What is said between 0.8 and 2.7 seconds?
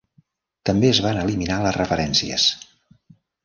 es van eliminar les referències.